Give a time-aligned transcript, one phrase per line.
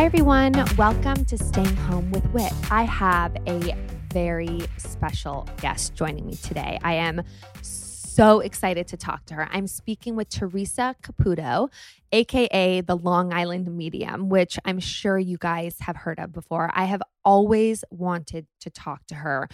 [0.00, 0.54] Hi, everyone.
[0.78, 2.54] Welcome to Staying Home with Whit.
[2.70, 3.76] I have a
[4.10, 6.78] very special guest joining me today.
[6.82, 7.20] I am
[7.60, 9.46] so excited to talk to her.
[9.52, 11.68] I'm speaking with Theresa Caputo,
[12.12, 16.70] aka the Long Island Medium, which I'm sure you guys have heard of before.
[16.72, 19.50] I have always wanted to talk to her.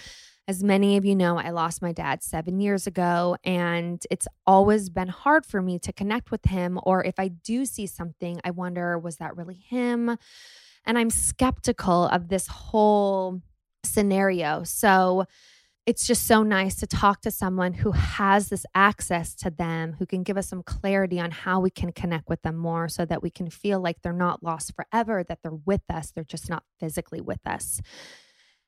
[0.48, 4.90] As many of you know, I lost my dad seven years ago, and it's always
[4.90, 6.78] been hard for me to connect with him.
[6.84, 10.16] Or if I do see something, I wonder, was that really him?
[10.84, 13.42] And I'm skeptical of this whole
[13.82, 14.62] scenario.
[14.62, 15.24] So
[15.84, 20.06] it's just so nice to talk to someone who has this access to them, who
[20.06, 23.22] can give us some clarity on how we can connect with them more so that
[23.22, 26.62] we can feel like they're not lost forever, that they're with us, they're just not
[26.78, 27.80] physically with us.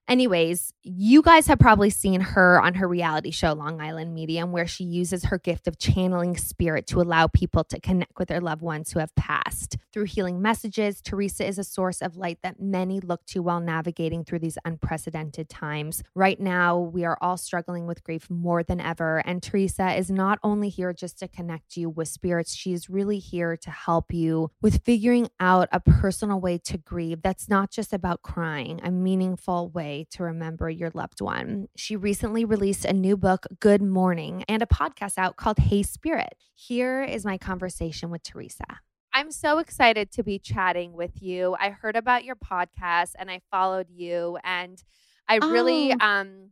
[0.08, 4.66] Anyways, you guys have probably seen her on her reality show, Long Island Medium, where
[4.66, 8.62] she uses her gift of channeling spirit to allow people to connect with their loved
[8.62, 9.76] ones who have passed.
[9.92, 14.24] Through healing messages, Theresa is a source of light that many look to while navigating
[14.24, 16.02] through these unprecedented times.
[16.14, 20.38] Right now, we are all struggling with grief more than ever, and Theresa is not
[20.42, 24.50] only here just to connect you with spirits, she is really here to help you
[24.62, 29.68] with figuring out a personal way to grieve that's not just about crying, a meaningful
[29.68, 31.68] way to remember your loved one.
[31.76, 36.34] She recently released a new book, Good Mourning, and a podcast out called Hey Spirit.
[36.54, 38.80] Here is my conversation with Theresa.
[39.12, 41.56] I'm so excited to be chatting with you.
[41.58, 44.82] I heard about your podcast and I followed you and
[45.28, 46.04] I really oh.
[46.04, 46.50] um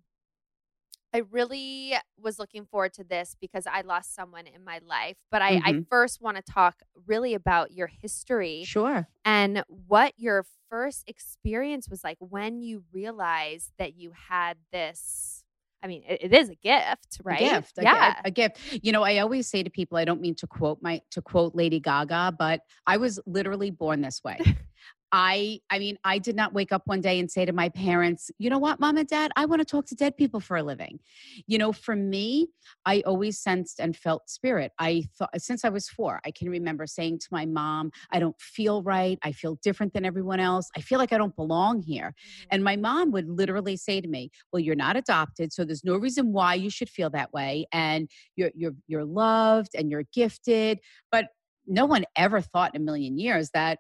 [1.17, 5.17] I really was looking forward to this because I lost someone in my life.
[5.31, 5.67] But I, mm-hmm.
[5.67, 8.65] I first want to talk really about your history.
[8.67, 9.09] Sure.
[9.25, 15.43] And what your first experience was like when you realized that you had this.
[15.83, 17.41] I mean, it, it is a gift, right?
[17.41, 18.59] A gift, a yeah, a gift.
[18.83, 21.55] You know, I always say to people, I don't mean to quote my to quote
[21.55, 24.39] Lady Gaga, but I was literally born this way.
[25.19, 28.31] I I mean, I did not wake up one day and say to my parents,
[28.39, 30.63] "You know what, mom and dad, I want to talk to dead people for a
[30.63, 31.01] living."
[31.47, 32.49] You know, for me,
[32.85, 34.73] I always sensed and felt spirit.
[34.79, 38.39] I thought since I was 4, I can remember saying to my mom, "I don't
[38.39, 39.19] feel right.
[39.23, 40.69] I feel different than everyone else.
[40.77, 42.49] I feel like I don't belong here." Mm-hmm.
[42.51, 45.97] And my mom would literally say to me, "Well, you're not adopted, so there's no
[45.97, 50.79] reason why you should feel that way and you're you're you're loved and you're gifted."
[51.11, 51.29] But
[51.67, 53.79] no one ever thought in a million years that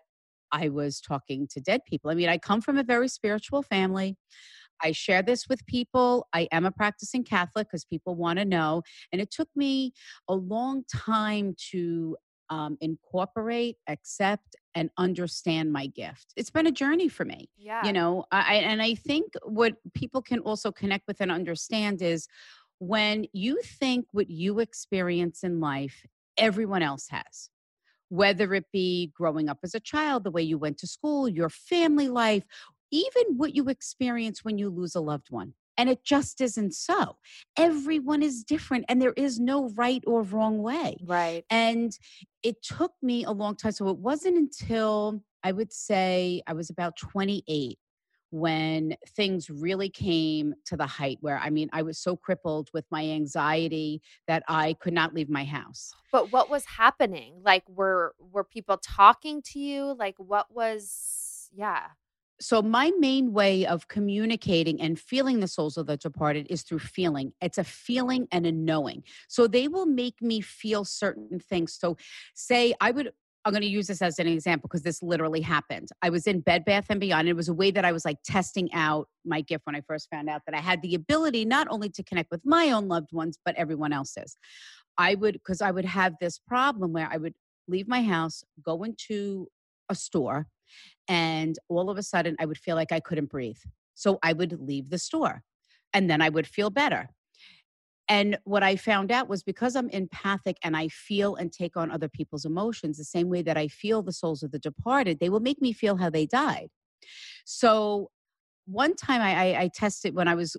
[0.52, 2.10] I was talking to dead people.
[2.10, 4.16] I mean, I come from a very spiritual family.
[4.82, 6.26] I share this with people.
[6.32, 8.82] I am a practicing Catholic because people want to know.
[9.12, 9.92] And it took me
[10.28, 12.16] a long time to
[12.50, 16.32] um, incorporate, accept, and understand my gift.
[16.36, 17.48] It's been a journey for me.
[17.56, 17.84] Yeah.
[17.84, 22.28] You know, I, and I think what people can also connect with and understand is
[22.78, 26.04] when you think what you experience in life,
[26.36, 27.50] everyone else has
[28.08, 31.48] whether it be growing up as a child, the way you went to school, your
[31.48, 32.44] family life,
[32.90, 35.54] even what you experience when you lose a loved one.
[35.78, 37.16] And it just isn't so.
[37.58, 40.96] Everyone is different, and there is no right or wrong way.
[41.04, 41.44] Right.
[41.50, 41.92] And
[42.42, 43.72] it took me a long time.
[43.72, 47.78] So it wasn't until I would say I was about 28
[48.30, 52.84] when things really came to the height where I mean, I was so crippled with
[52.90, 55.94] my anxiety that I could not leave my house.
[56.12, 57.40] But what was happening?
[57.44, 59.94] Like were were people talking to you?
[59.98, 61.88] Like what was yeah.
[62.38, 66.80] So my main way of communicating and feeling the souls of the departed is through
[66.80, 67.32] feeling.
[67.40, 69.04] It's a feeling and a knowing.
[69.26, 71.72] So they will make me feel certain things.
[71.72, 71.96] So
[72.34, 73.12] say I would
[73.46, 75.90] I'm going to use this as an example because this literally happened.
[76.02, 77.28] I was in Bed Bath and Beyond.
[77.28, 80.08] It was a way that I was like testing out my gift when I first
[80.10, 83.12] found out that I had the ability not only to connect with my own loved
[83.12, 84.36] ones, but everyone else's.
[84.98, 87.34] I would, because I would have this problem where I would
[87.68, 89.46] leave my house, go into
[89.88, 90.48] a store,
[91.06, 93.60] and all of a sudden I would feel like I couldn't breathe.
[93.94, 95.44] So I would leave the store
[95.94, 97.10] and then I would feel better.
[98.08, 101.90] And what I found out was because I'm empathic and I feel and take on
[101.90, 105.28] other people's emotions the same way that I feel the souls of the departed, they
[105.28, 106.68] will make me feel how they died.
[107.44, 108.10] So
[108.66, 110.56] one time I, I, I tested when I was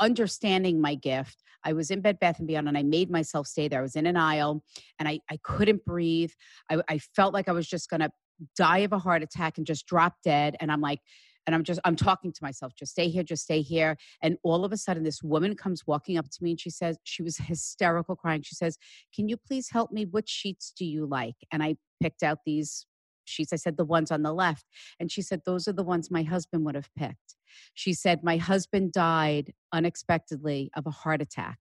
[0.00, 1.42] understanding my gift.
[1.64, 3.78] I was in Bed Bath and Beyond, and I made myself stay there.
[3.78, 4.62] I was in an aisle,
[4.98, 6.32] and I I couldn't breathe.
[6.70, 8.10] I, I felt like I was just gonna
[8.56, 10.56] die of a heart attack and just drop dead.
[10.60, 11.00] And I'm like,
[11.46, 13.96] and I'm just I'm talking to myself, just stay here, just stay here.
[14.22, 16.98] And all of a sudden, this woman comes walking up to me and she says,
[17.04, 18.42] she was hysterical crying.
[18.42, 18.78] She says,
[19.14, 20.04] Can you please help me?
[20.04, 21.36] What sheets do you like?
[21.52, 22.86] And I picked out these
[23.24, 23.52] sheets.
[23.52, 24.66] I said, the ones on the left.
[25.00, 27.36] And she said, those are the ones my husband would have picked.
[27.72, 31.58] She said, my husband died unexpectedly of a heart attack.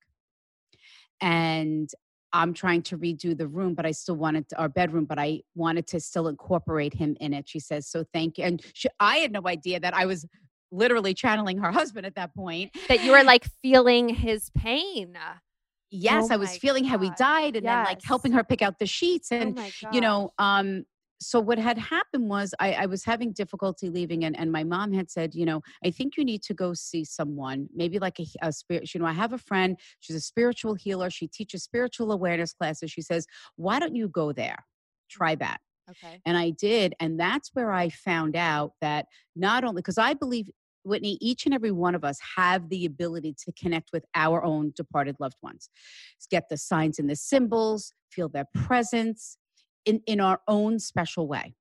[1.21, 1.89] And
[2.33, 5.41] I'm trying to redo the room, but I still wanted to, our bedroom, but I
[5.55, 7.47] wanted to still incorporate him in it.
[7.47, 8.45] She says, so thank you.
[8.45, 10.25] And she, I had no idea that I was
[10.71, 12.71] literally channeling her husband at that point.
[12.89, 15.15] That you were like feeling his pain.
[15.91, 16.89] Yes, oh I was feeling God.
[16.89, 17.75] how he died and yes.
[17.75, 19.29] then like helping her pick out the sheets.
[19.31, 20.85] Oh and, oh you know, um,
[21.23, 24.93] so what had happened was I, I, was having difficulty leaving and, and my mom
[24.93, 28.25] had said you know i think you need to go see someone maybe like a,
[28.41, 32.11] a spirit you know i have a friend she's a spiritual healer she teaches spiritual
[32.11, 33.25] awareness classes she says
[33.55, 34.53] why don't you go there?
[34.53, 35.17] Mm-hmm.
[35.17, 35.59] Try that.
[35.89, 36.21] Okay.
[36.25, 39.05] And i did and that's where i found out that
[39.35, 40.49] not only because i believe
[40.85, 44.73] Whitney, each and every one of us have the ability to connect with our own
[44.75, 45.69] departed loved ones.
[46.29, 49.37] Get the signs and the symbols, feel their presence,
[49.85, 51.55] in, in our own special way.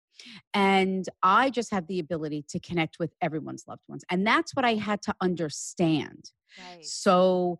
[0.55, 4.05] And I just have the ability to connect with everyone's loved ones.
[4.11, 6.31] And that's what I had to understand.
[6.59, 6.85] Right.
[6.85, 7.59] So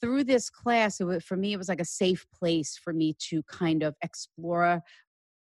[0.00, 3.42] through this class, was, for me, it was like a safe place for me to
[3.44, 4.82] kind of explore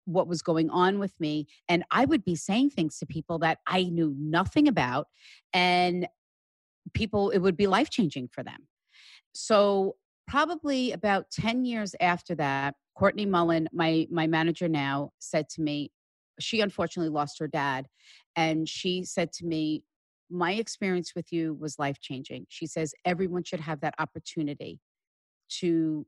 [0.06, 1.46] what was going on with me.
[1.68, 5.06] And I would be saying things to people that I knew nothing about.
[5.52, 6.06] And
[6.92, 8.68] people, it would be life changing for them.
[9.32, 9.96] So
[10.28, 15.90] probably about 10 years after that, Courtney Mullen, my my manager now, said to me,
[16.40, 17.86] she unfortunately lost her dad,
[18.36, 19.84] and she said to me,
[20.30, 24.80] "My experience with you was life changing." She says everyone should have that opportunity
[25.60, 26.06] to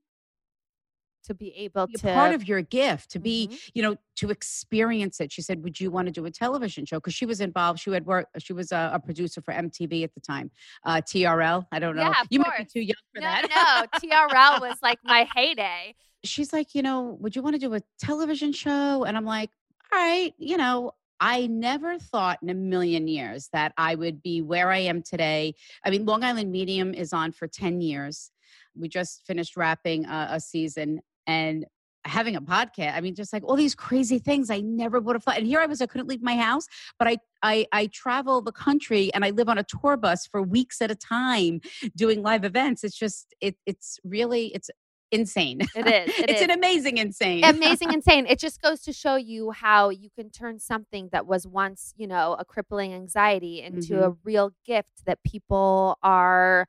[1.26, 3.56] to be able be to part of your gift to be mm-hmm.
[3.74, 6.98] you know to experience it she said would you want to do a television show
[6.98, 10.14] because she was involved she had worked she was a, a, producer for mtv at
[10.14, 10.50] the time
[10.84, 12.58] uh trl i don't know yeah, you course.
[12.58, 15.94] might be too young for no, that no trl was like my heyday
[16.28, 19.50] she's like you know would you want to do a television show and i'm like
[19.92, 24.42] all right you know I never thought in a million years that I would be
[24.42, 25.54] where I am today.
[25.84, 28.30] I mean, Long Island Medium is on for 10 years.
[28.74, 31.64] We just finished wrapping a, a season and
[32.04, 35.24] having a podcast i mean just like all these crazy things i never would have
[35.24, 36.66] thought and here i was i couldn't leave my house
[37.00, 40.40] but i i i travel the country and i live on a tour bus for
[40.40, 41.60] weeks at a time
[41.96, 44.70] doing live events it's just it it's really it's
[45.12, 46.44] insane it is it it's is.
[46.44, 50.58] an amazing insane amazing insane it just goes to show you how you can turn
[50.58, 54.02] something that was once you know a crippling anxiety into mm-hmm.
[54.02, 56.66] a real gift that people are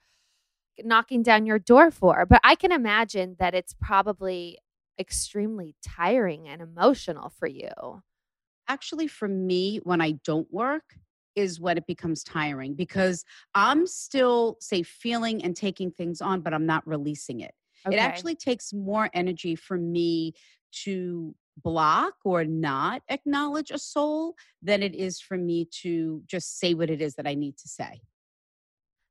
[0.84, 2.26] knocking down your door for.
[2.26, 4.58] But I can imagine that it's probably
[5.00, 7.70] extremely tiring and emotional for you.
[8.68, 10.96] Actually, for me, when I don't work,
[11.36, 16.52] is when it becomes tiring because I'm still, say, feeling and taking things on, but
[16.52, 17.54] I'm not releasing it.
[17.86, 17.96] Okay.
[17.96, 20.34] It actually takes more energy for me
[20.84, 26.74] to block or not acknowledge a soul than it is for me to just say
[26.74, 28.02] what it is that I need to say.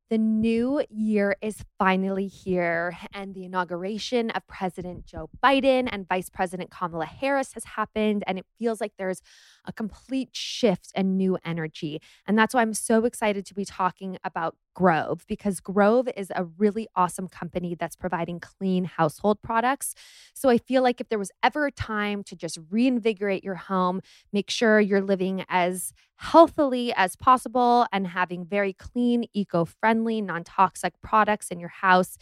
[0.08, 6.30] The new year is finally here, and the inauguration of President Joe Biden and Vice
[6.30, 9.20] President Kamala Harris has happened, and it feels like there's
[9.64, 12.00] a complete shift and new energy.
[12.24, 16.44] And that's why I'm so excited to be talking about Grove because Grove is a
[16.44, 19.94] really awesome company that's providing clean household products.
[20.34, 24.02] So I feel like if there was ever a time to just reinvigorate your home,
[24.34, 30.44] make sure you're living as healthily as possible and having very clean, eco friendly, non
[30.44, 32.18] toxic products in your house,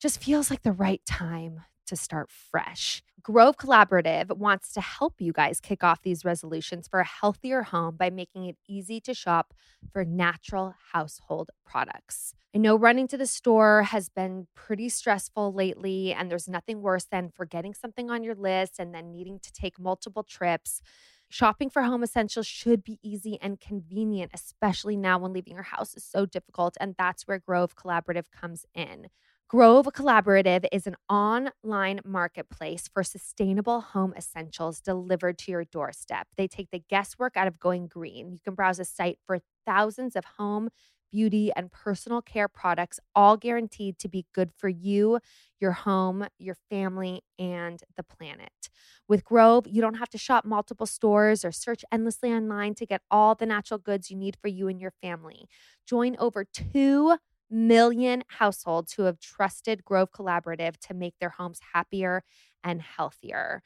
[0.00, 3.02] just feels like the right time to start fresh.
[3.26, 7.96] Grove Collaborative wants to help you guys kick off these resolutions for a healthier home
[7.96, 9.52] by making it easy to shop
[9.92, 12.34] for natural household products.
[12.54, 17.06] I know running to the store has been pretty stressful lately, and there's nothing worse
[17.06, 20.80] than forgetting something on your list and then needing to take multiple trips.
[21.28, 25.96] Shopping for home essentials should be easy and convenient, especially now when leaving your house
[25.96, 26.76] is so difficult.
[26.78, 29.08] And that's where Grove Collaborative comes in.
[29.48, 36.26] Grove Collaborative is an online marketplace for sustainable home essentials delivered to your doorstep.
[36.36, 38.32] They take the guesswork out of going green.
[38.32, 40.68] You can browse a site for thousands of home,
[41.12, 45.20] beauty, and personal care products, all guaranteed to be good for you,
[45.60, 48.50] your home, your family, and the planet.
[49.06, 53.02] With Grove, you don't have to shop multiple stores or search endlessly online to get
[53.12, 55.46] all the natural goods you need for you and your family.
[55.86, 57.16] Join over 2
[57.50, 62.22] million households who have trusted Grove Collaborative to make their homes happier
[62.64, 63.62] and healthier.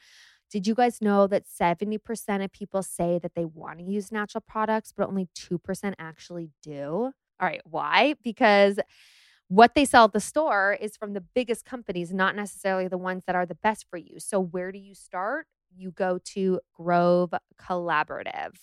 [0.50, 4.42] Did you guys know that 70% of people say that they want to use natural
[4.46, 7.12] products, but only 2% actually do?
[7.40, 8.14] All right, why?
[8.22, 8.80] Because
[9.48, 13.24] what they sell at the store is from the biggest companies, not necessarily the ones
[13.26, 14.18] that are the best for you.
[14.18, 15.46] So, where do you start?
[15.76, 18.54] You go to Grove Collaborative.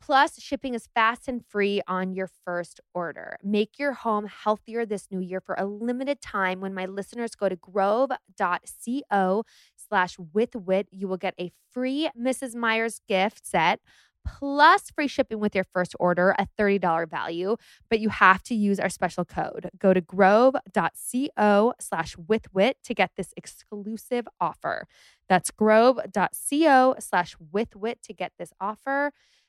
[0.00, 3.36] Plus, shipping is fast and free on your first order.
[3.42, 7.48] Make your home healthier this new year for a limited time when my listeners go
[7.48, 9.42] to grove.co
[9.76, 10.86] slash withwhit.
[10.90, 12.54] You will get a free Mrs.
[12.54, 13.80] Meyer's gift set
[14.26, 17.56] plus free shipping with your first order, a $30 value,
[17.88, 19.70] but you have to use our special code.
[19.78, 24.86] Go to grove.co slash withwhit to get this exclusive offer.
[25.28, 29.12] That's grove.co slash withwhit to get this offer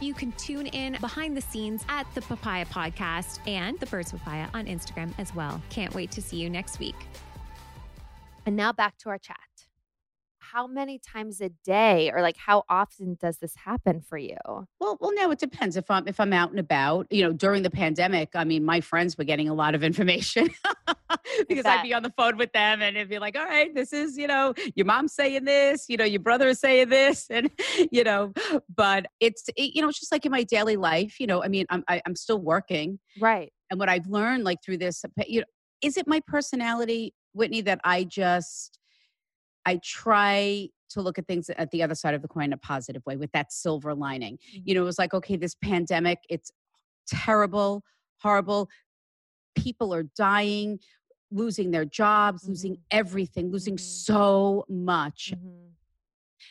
[0.00, 4.48] You can tune in behind the scenes at the Papaya Podcast and the Birds Papaya
[4.52, 5.62] on Instagram as well.
[5.70, 6.96] Can't wait to see you next week.
[8.46, 9.51] And now back to our chat.
[10.52, 14.36] How many times a day or like how often does this happen for you?
[14.80, 15.78] Well, well, no, it depends.
[15.78, 18.82] If I'm if I'm out and about, you know, during the pandemic, I mean, my
[18.82, 20.50] friends were getting a lot of information
[21.48, 23.94] because I'd be on the phone with them and it'd be like, all right, this
[23.94, 27.50] is, you know, your mom's saying this, you know, your brother is saying this, and
[27.90, 28.34] you know,
[28.76, 31.48] but it's it, you know, it's just like in my daily life, you know, I
[31.48, 33.50] mean, I'm I, am i am still working, right?
[33.70, 35.46] And what I've learned, like through this, you know,
[35.80, 38.78] is it my personality, Whitney, that I just
[39.64, 42.58] I try to look at things at the other side of the coin in a
[42.58, 44.36] positive way with that silver lining.
[44.36, 44.62] Mm-hmm.
[44.64, 46.50] You know, it was like, okay, this pandemic, it's
[47.06, 47.82] terrible,
[48.18, 48.68] horrible.
[49.56, 50.78] People are dying,
[51.30, 52.52] losing their jobs, mm-hmm.
[52.52, 53.84] losing everything, losing mm-hmm.
[53.84, 55.32] so much.
[55.34, 55.68] Mm-hmm.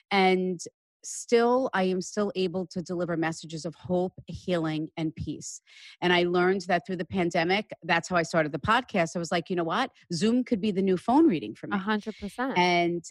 [0.09, 0.61] And
[1.03, 5.61] still i am still able to deliver messages of hope healing and peace.
[6.01, 9.15] And i learned that through the pandemic that's how i started the podcast.
[9.15, 9.91] I was like you know what?
[10.13, 11.77] Zoom could be the new phone reading for me.
[11.77, 13.03] 100% and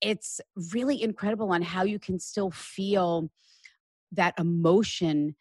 [0.00, 0.40] it's
[0.72, 3.30] really incredible on how you can still feel
[4.10, 5.36] that emotion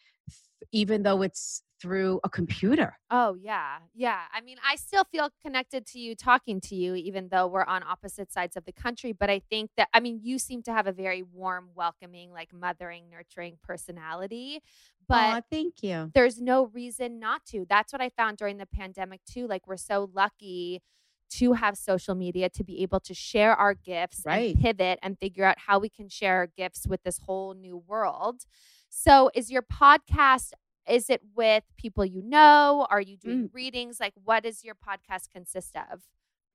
[0.71, 2.97] even though it's through a computer.
[3.09, 3.77] Oh, yeah.
[3.95, 4.19] Yeah.
[4.33, 7.81] I mean, I still feel connected to you talking to you, even though we're on
[7.83, 9.13] opposite sides of the country.
[9.13, 12.53] But I think that, I mean, you seem to have a very warm, welcoming, like
[12.53, 14.61] mothering, nurturing personality.
[15.07, 16.11] But oh, thank you.
[16.13, 17.65] There's no reason not to.
[17.67, 19.47] That's what I found during the pandemic, too.
[19.47, 20.81] Like, we're so lucky
[21.31, 24.53] to have social media to be able to share our gifts right.
[24.53, 27.81] and pivot and figure out how we can share our gifts with this whole new
[27.88, 28.45] world.
[28.89, 30.51] So, is your podcast
[30.88, 32.88] is it with people you know?
[32.89, 33.53] Are you doing mm.
[33.53, 34.00] readings?
[34.00, 36.01] Like, what does your podcast consist of?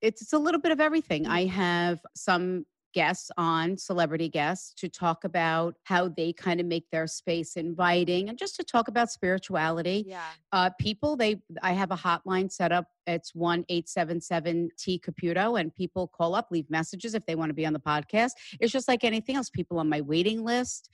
[0.01, 1.25] It's, it's a little bit of everything.
[1.25, 1.31] Mm.
[1.31, 2.67] I have some
[2.97, 8.31] guests on, celebrity guests, to talk about how they kind of make their space inviting
[8.31, 10.05] and just to talk about spirituality.
[10.07, 10.23] Yeah.
[10.51, 12.87] Uh, people, they, I have a hotline set up.
[13.07, 17.55] It's 1 877 T Caputo, and people call up, leave messages if they want to
[17.55, 18.31] be on the podcast.
[18.61, 19.51] It's just like anything else.
[19.51, 20.89] People on my waiting list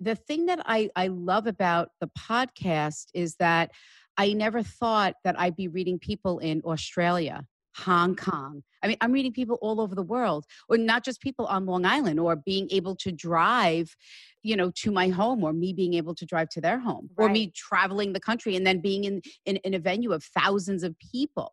[0.00, 3.70] the thing that I, I love about the podcast is that
[4.16, 7.44] I never thought that I'd be reading people in Australia,
[7.76, 8.30] Hong mm-hmm.
[8.30, 8.62] Kong.
[8.82, 11.84] I mean, I'm reading people all over the world, or not just people on Long
[11.84, 13.96] Island, or being able to drive,
[14.42, 17.28] you know, to my home, or me being able to drive to their home, or
[17.28, 20.94] me traveling the country and then being in, in in a venue of thousands of
[20.98, 21.52] people.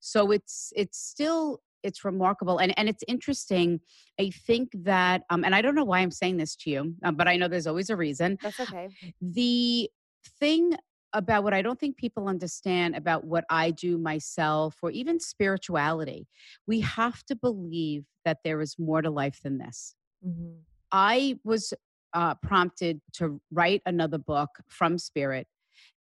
[0.00, 3.80] So it's it's still it's remarkable and and it's interesting.
[4.20, 7.12] I think that, um, and I don't know why I'm saying this to you, uh,
[7.12, 8.88] but I know there's always a reason That's okay.
[9.20, 9.90] the
[10.38, 10.74] thing
[11.12, 16.26] about what I don't think people understand about what I do myself or even spirituality,
[16.66, 19.94] we have to believe that there is more to life than this.
[20.26, 20.60] Mhm.
[20.90, 21.74] I was
[22.14, 25.46] uh, prompted to write another book from Spirit,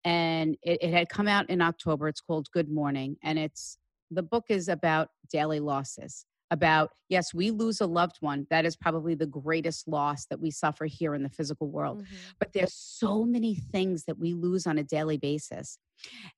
[0.03, 2.07] and it, it had come out in October.
[2.07, 3.77] It's called Good Mourning, and it's
[4.12, 6.25] the book is about daily losses.
[6.51, 8.46] About yes, we lose a loved one.
[8.50, 12.06] That is probably the greatest loss that we suffer here in the physical world Mhm.
[12.39, 15.80] but there's so many things that we lose on a daily basis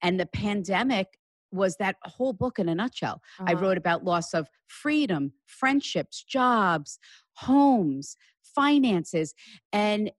[0.03, 1.17] and the pandemic
[1.51, 3.63] was that whole book in a nutshell i Uh-huh.
[3.63, 6.99] wrote about loss of freedom friendships jobs
[7.37, 9.33] homes finances
[9.71, 10.11] and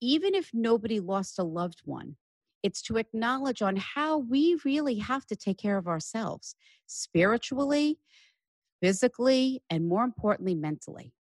[0.00, 2.16] even if nobody lost a loved one
[2.62, 6.54] it's to acknowledge on how we really have to take care of ourselves
[6.86, 7.98] spiritually
[8.82, 11.12] physically and more importantly mentally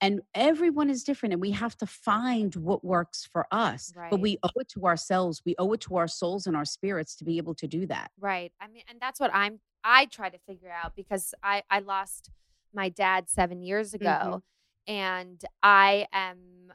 [0.00, 4.38] and everyone is different and we have to find what works for us but we
[4.42, 7.36] owe it to ourselves we owe it to our souls and our spirits to be
[7.38, 8.52] able to do that Right.
[8.60, 9.60] I mean, and that's what I'm.
[9.82, 12.30] I try to figure out because I I lost
[12.72, 14.06] my dad seven years mm-hmm.
[14.06, 14.42] ago,
[14.86, 16.72] and I am.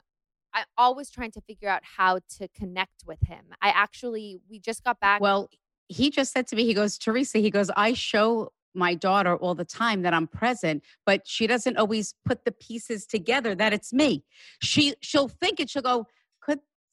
[0.54, 3.46] I'm always trying to figure out how to connect with him.
[3.62, 5.22] I actually we just got back.
[5.22, 5.50] well
[5.88, 9.56] he just said to me he goes theresa he goes i show my daughter all
[9.56, 13.92] the time that i'm present but she doesn't always put the pieces together that it's
[13.92, 14.24] me
[14.62, 16.06] she she'll think it she'll go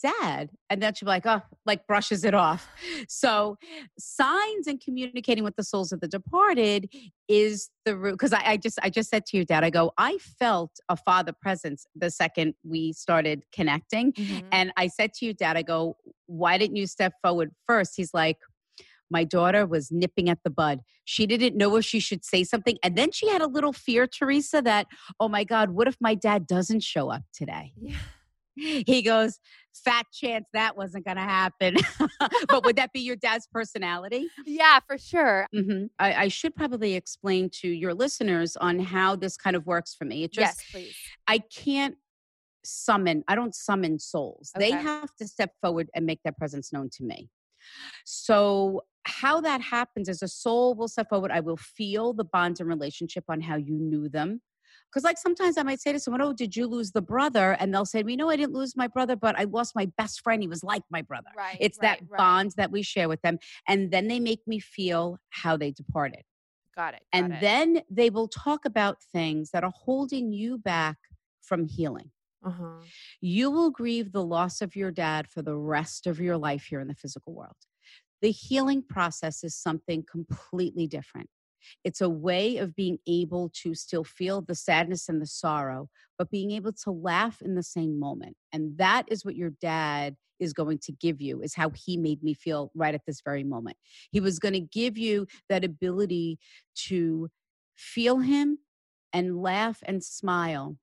[0.02, 2.68] dad and then she'll be like oh like brushes it off
[3.08, 3.56] so
[3.98, 6.88] signs and communicating with the souls of the departed
[7.28, 9.92] is the root because I, I just i just said to your dad i go
[9.98, 14.48] i felt a father presence the second we started connecting Mhm.
[14.52, 17.94] and I said to you, Dad, I go, why didn't you step forward first?
[17.96, 18.38] He's like,
[19.10, 20.80] my daughter was nipping at the bud.
[21.04, 22.76] She didn't know if she should say something.
[22.82, 24.86] And then she had a little fear, Theresa, that,
[25.20, 27.72] oh my God, what if my dad doesn't show up today?
[27.80, 27.96] yeah.
[28.86, 29.38] He goes,
[29.74, 31.76] fat chance that wasn't going to happen.
[32.48, 34.28] but would that be your dad's personality?
[34.46, 35.46] yeah, for sure.
[35.52, 39.94] hmm I, I should probably explain to your listeners on how this kind of works
[39.94, 40.24] for me.
[40.24, 40.96] It just, yes, please.
[41.28, 41.96] I can't
[42.64, 44.52] summon, I don't summon souls.
[44.58, 47.28] They have to step forward and make their presence known to me.
[48.04, 51.30] So, how that happens is a soul will step forward.
[51.30, 54.40] I will feel the bond and relationship on how you knew them.
[54.96, 57.54] Because, like, sometimes I might say to someone, Oh, did you lose the brother?
[57.60, 60.22] And they'll say, We know I didn't lose my brother, but I lost my best
[60.22, 60.40] friend.
[60.40, 61.28] He was like my brother.
[61.36, 61.58] Right.
[61.60, 62.16] It's that right, right.
[62.16, 63.38] bond that we share with them.
[63.68, 66.22] And then they make me feel how they departed.
[66.74, 67.02] Got it.
[67.12, 67.40] And it.
[67.42, 70.96] then they will talk about things that are holding you back
[71.42, 72.10] from healing.
[72.42, 72.80] Uh-huh.
[73.20, 76.80] You will grieve the loss of your dad for the rest of your life here
[76.80, 77.56] in the physical world.
[78.22, 81.28] The healing process is something completely different.
[81.84, 86.30] It's a way of being able to still feel the sadness and the sorrow, but
[86.30, 88.36] being able to laugh in the same moment.
[88.52, 92.22] And that is what your dad is going to give you, is how he made
[92.22, 93.76] me feel right at this very moment.
[94.10, 96.38] He was going to give you that ability
[96.88, 97.30] to
[97.74, 98.58] feel him
[99.12, 100.76] and laugh and smile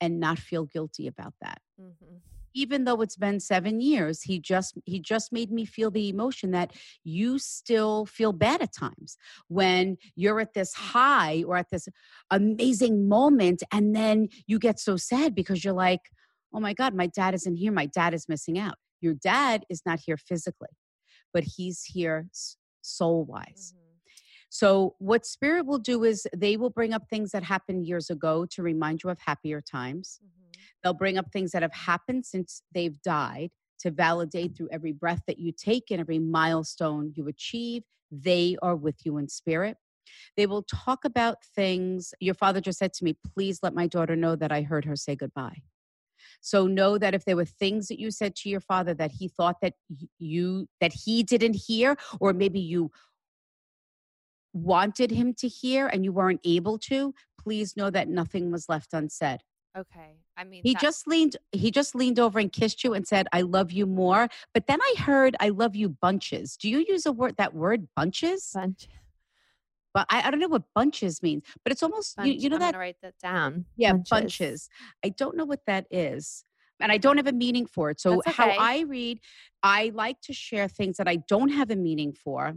[0.00, 2.20] and not feel guilty about that Mhm.
[2.54, 6.50] Even though it's been 7 years he just he just made me feel the emotion
[6.52, 6.72] that
[7.04, 9.16] you still feel bad at times
[9.48, 11.88] when you're at this high or at this
[12.30, 16.00] amazing moment and then you get so sad because you're like
[16.52, 17.72] oh my god my dad isn't here.
[17.72, 18.74] My dad is missing out.
[19.00, 20.68] Your dad is not here physically
[21.32, 22.28] but he's here
[22.82, 23.87] soul wise Mhm.
[24.50, 28.46] So, what spirit will do is they will bring up things that happened years ago
[28.46, 30.20] to remind you of happier times.
[30.24, 30.56] Mhm.
[30.82, 35.22] They'll bring up things that have happened since they've died to validate through every breath
[35.26, 37.84] that you take and every milestone you achieve.
[38.10, 39.76] They are with you in spirit.
[40.36, 42.14] They will talk about things.
[42.18, 44.96] Your father just said to me, please let my daughter know that I heard her
[44.96, 45.62] say goodbye.
[46.40, 49.28] So know that if there were things that you said to your father that he
[49.28, 49.74] thought that
[50.18, 52.90] you that he didn't hear or maybe you
[54.52, 58.92] wanted him to hear and you weren't able to, please know that nothing was left
[58.92, 59.40] unsaid.
[59.76, 60.16] Okay.
[60.36, 63.26] I mean, He that- just leaned he just leaned over and kissed you and said,
[63.32, 67.06] "I love you more." But then I heard, "I love you bunches." Do you use
[67.06, 68.50] a word that word bunches?
[68.54, 68.88] bunch.
[69.94, 71.44] But I, I don't know what bunches means.
[71.64, 72.42] But it's almost you, bunch.
[72.42, 73.66] you know I'm that write that down.
[73.76, 74.68] yeah bunches.
[75.04, 76.44] I don't know what that is.
[76.80, 78.00] and I don't have a meaning for it.
[78.00, 78.48] So That's how.
[78.50, 79.18] I read,
[79.64, 82.54] I like to share things that I don't have a meaning for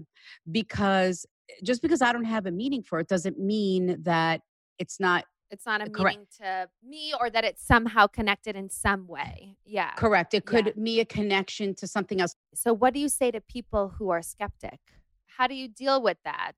[0.51, 1.25] because
[1.63, 4.41] just because I don't have a meaning for it doesn't mean that
[4.79, 6.15] it's not It's not a Correct.
[6.17, 9.57] meaning to me or that it's somehow connected in some way.
[9.65, 9.91] Yeah.
[9.95, 10.33] correct.
[10.33, 10.83] It could Yeah.
[10.83, 12.35] be a connection to something else.
[12.55, 14.79] So, what do you say to people who are skeptic?
[15.37, 16.53] How do you deal with that?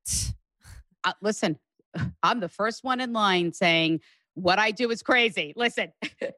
[1.03, 1.57] Uh, listen,
[2.23, 4.01] I'm the first one in line saying
[4.35, 5.53] what I do is crazy.
[5.55, 5.91] Listen,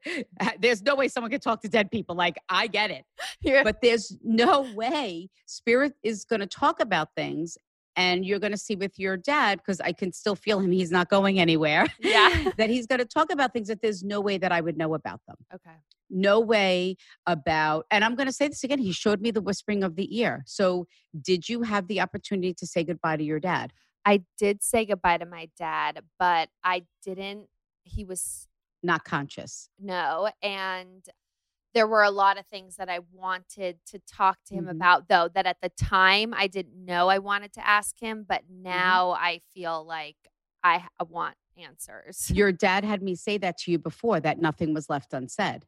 [0.60, 2.15] there's no way someone can talk to dead people.
[2.15, 3.03] Like I get it.
[3.41, 7.58] You're- but there's no way spirit is going to talk about things
[7.95, 10.91] and you're going to see with your dad because i can still feel him he's
[10.91, 12.51] not going anywhere Yeah.
[12.58, 14.93] that he's going to talk about things that there's no way that i would know
[14.93, 15.75] about them okay.
[16.10, 19.84] no way about and i'm going to say this again he showed me the whispering
[19.84, 20.88] of the ear so
[21.21, 23.71] did you have the opportunity to say goodbye to your dad
[24.08, 27.47] I did say goodbye to my dad, but I didn't.
[27.86, 28.47] He was
[28.84, 30.29] not conscious no.
[30.43, 31.03] And
[31.75, 34.71] there were a lot of things that I wanted to talk to him Mhm.
[34.71, 38.23] about, though, that at the time I didn't know I wanted to ask him.
[38.27, 38.63] But Mm-hmm.
[38.63, 40.15] now I feel like
[40.63, 42.31] I want answers.
[42.31, 45.65] your dad had me say that to you before that nothing was left unsaid.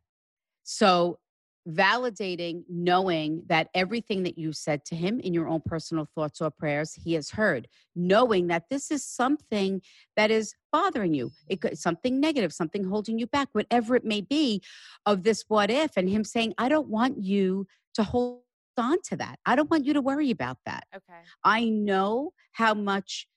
[0.63, 1.19] So,
[1.67, 6.49] validating, knowing that everything that you said to him in your own personal thoughts or
[6.49, 9.81] prayers, he has heard, knowing that this is something
[10.15, 14.21] that is bothering you, it could, something negative, something holding you back, whatever it may
[14.21, 14.61] be,
[15.05, 18.41] of this what if, and him saying, I don't want you to hold
[18.77, 19.39] on to that.
[19.45, 20.85] I don't want you to worry about that.
[20.95, 21.19] Okay.
[21.43, 23.27] I know how much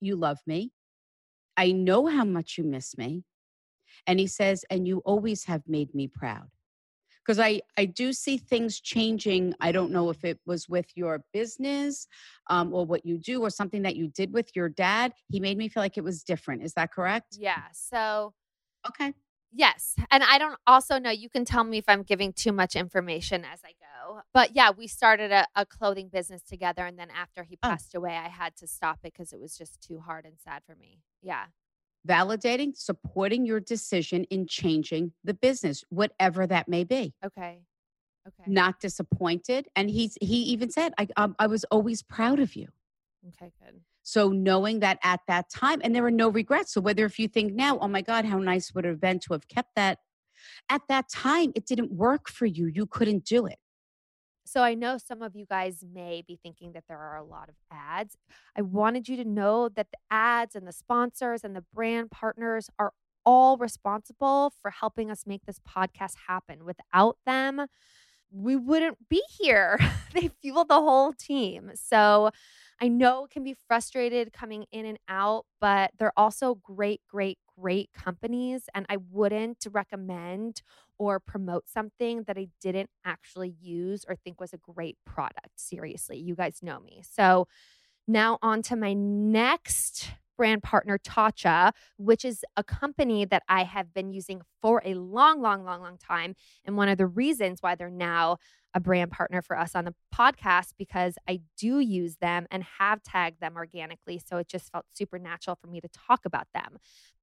[0.00, 0.72] you love me.
[1.56, 3.24] I know how much you miss me.
[4.06, 6.48] And he says, and you always have made me proud.
[7.28, 9.52] Because I, I do see things changing.
[9.60, 12.06] I don't know if it was with your business
[12.48, 15.12] um, or what you do or something that you did with your dad.
[15.30, 16.62] He made me feel like it was different.
[16.62, 17.36] Is that correct?
[17.38, 17.64] Yeah.
[17.74, 18.32] So
[18.88, 19.12] Okay.
[19.52, 19.94] Yes.
[20.10, 23.44] And I don't also know, you can tell me if I'm giving too much information
[23.44, 24.20] as I go.
[24.32, 26.86] But yeah, we started a, a clothing business together.
[26.86, 27.68] And then after he Oh.
[27.68, 30.62] passed away, I had to stop it because it was just too hard and sad
[30.64, 31.00] for me.
[31.20, 31.44] Yeah.
[32.08, 37.14] Validating, supporting your decision in changing the business, whatever that may be.
[37.24, 37.58] Okay.
[38.26, 38.50] Okay.
[38.50, 39.68] Not disappointed.
[39.74, 42.68] And he's he even said, I, um, I was always proud of you.
[43.28, 43.80] Okay, good.
[44.02, 46.72] So knowing that at that time, and there were no regrets.
[46.72, 49.18] So whether if you think now, oh my God, how nice would it have been
[49.20, 49.98] to have kept that
[50.70, 52.66] at that time, it didn't work for you.
[52.66, 53.58] You couldn't do it.
[54.48, 57.50] So I know some of you guys may be thinking that there are a lot
[57.50, 58.16] of ads.
[58.56, 62.70] I wanted you to know that the ads and the sponsors and the brand partners
[62.78, 62.92] are
[63.26, 66.64] all responsible for helping us make this podcast happen.
[66.64, 67.66] Without them,
[68.30, 69.78] we wouldn't be here.
[70.14, 71.72] they fuel the whole team.
[71.74, 72.30] So
[72.80, 77.38] I know it can be frustrated coming in and out, but they're also great, great,
[77.60, 78.68] great companies.
[78.74, 80.62] And I wouldn't recommend
[80.98, 85.50] or promote something that I didn't actually use or think was a great product.
[85.56, 87.02] Seriously, you guys know me.
[87.08, 87.46] So
[88.06, 93.92] now on to my next brand partner, Tatcha, which is a company that I have
[93.92, 96.34] been using for a long, long, long, long time.
[96.64, 98.38] And one of the reasons why they're now
[98.74, 103.02] a brand partner for us on the podcast because I do use them and have
[103.02, 104.20] tagged them organically.
[104.24, 106.78] So it just felt super natural for me to talk about them.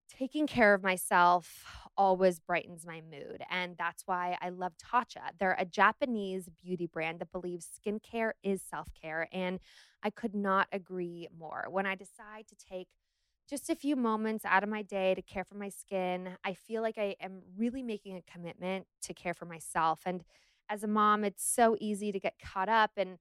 [0.08, 1.66] Taking care of myself
[1.98, 3.42] always brightens my mood.
[3.50, 5.32] And that's why I love Tatcha.
[5.40, 9.28] They're a Japanese beauty brand that believes skincare is self care.
[9.32, 9.60] And
[10.04, 11.66] I could not agree more.
[11.70, 12.88] When I decide to take
[13.50, 16.82] just a few moments out of my day to care for my skin, I feel
[16.82, 20.02] like I am really making a commitment to care for myself.
[20.06, 20.24] And
[20.70, 23.18] as a mom, it's so easy to get caught up in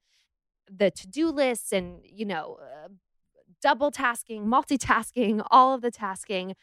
[0.70, 2.88] the to do lists and, you know, uh,
[3.64, 6.54] double tasking, multitasking, all of the tasking.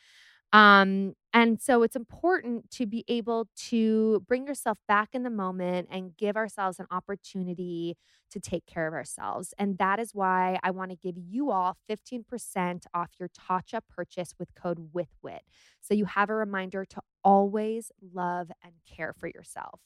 [0.53, 5.87] Um, and so it's important to be able to bring yourself back in the moment
[5.89, 7.97] and give ourselves an opportunity
[8.29, 9.53] to take care of ourselves.
[9.57, 14.35] And that is why I want to give you all 15% off your Tatcha purchase
[14.37, 15.39] with code WITHWHIT.
[15.81, 19.79] So you have a reminder to always love and care for yourself.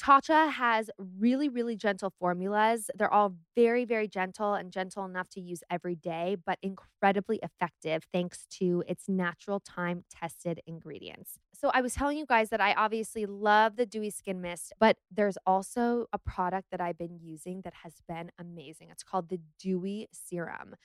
[0.00, 2.90] Tatcha has really, really gentle formulas.
[2.94, 8.04] They're all very, very gentle and gentle enough to use every day, but incredibly effective
[8.10, 11.38] thanks to its natural time tested ingredients.
[11.52, 14.96] So, I was telling you guys that I obviously love the Dewy Skin Mist, but
[15.10, 18.88] there's also a product that I've been using that has been amazing.
[18.90, 20.76] It's called the Dewy Serum.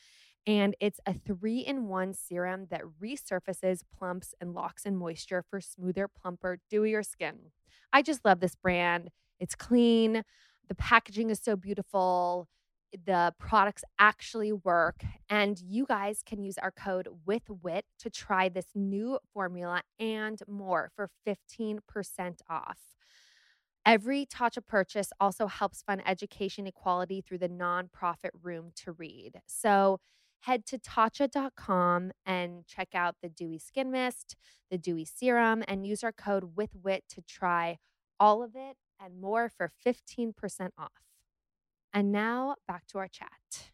[0.47, 5.59] And it's a three in one serum that resurfaces, plumps, and locks in moisture for
[5.59, 7.51] smoother, plumper, dewier skin.
[7.91, 9.09] I just love this brand.
[9.39, 10.23] It's clean.
[10.67, 12.47] The packaging is so beautiful.
[13.05, 15.03] The products actually work.
[15.29, 20.91] And you guys can use our code WITHWHIT to try this new formula and more
[20.95, 21.79] for 15%
[22.49, 22.79] off.
[23.85, 29.41] Every Tatcha purchase also helps fund education equality through the nonprofit Room to Read.
[29.45, 29.99] So
[30.45, 34.35] head to tatcha.com and check out the Dewy Skin Mist,
[34.69, 37.77] the Dewy Serum, and use our code WITHWHIT to try
[38.19, 40.33] all of it and more for 15%
[40.77, 40.89] off.
[41.93, 43.71] And now back to our chat.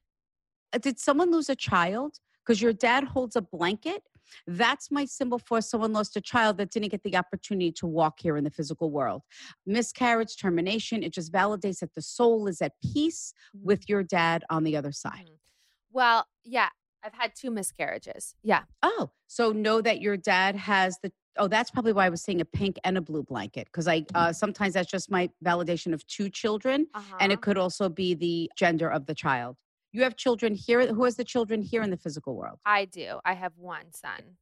[0.74, 2.18] Uh, Did someone lose a child?
[2.46, 4.04] Because your dad holds a blanket.
[4.48, 8.20] That's my symbol for someone lost a child that didn't get the opportunity to walk
[8.22, 9.22] here in the physical world.
[9.66, 14.64] Miscarriage, termination, it just validates that the soul is at peace with your dad on
[14.64, 15.30] the other side.
[15.30, 15.41] Mhm.
[15.92, 16.70] Well, yeah,
[17.04, 18.36] I've had two miscarriages.
[18.44, 18.64] Yeah.
[18.82, 21.12] Oh, so know that your dad has the.
[21.38, 24.06] Oh, that's probably why I was saying a pink and a blue blanket because I
[24.14, 27.16] uh, sometimes that's just my validation of two children, Uh-huh.
[27.20, 29.58] and it could also be the gender of the child.
[29.94, 30.94] You have children here.
[30.94, 32.60] Who has the children here in the physical world?
[32.66, 33.20] I do.
[33.26, 34.38] I have one son.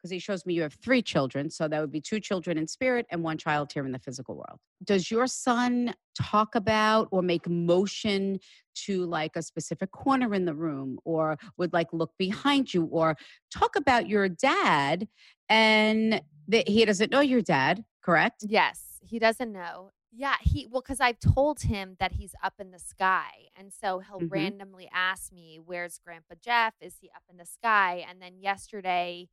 [0.00, 2.66] Because he shows me you have three children, so that would be two children in
[2.66, 4.58] spirit and one child here in the physical world.
[4.82, 8.38] Does your son talk about or make motion
[8.86, 13.14] to like a specific corner in the room, or would like look behind you, or
[13.54, 15.06] talk about your dad,
[15.50, 18.46] and that he doesn't know your dad, correct?
[18.46, 19.92] Yes, he doesn't know.
[20.12, 23.48] Yeah, he well cuz I've told him that he's up in the sky.
[23.56, 24.28] And so he'll Mhm.
[24.28, 26.74] randomly ask me, "Where's Grandpa Jeff?
[26.80, 29.28] Is he up in the sky?" And then yesterday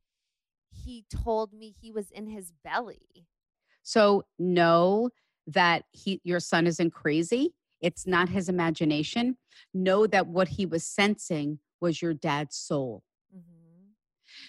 [0.70, 3.26] he told me he was in his belly.
[3.82, 5.10] So know
[5.46, 7.54] that he your son isn't crazy.
[7.80, 9.38] It's not his imagination.
[9.72, 13.04] Know that what he was sensing was your dad's soul.
[13.34, 13.94] Mhm.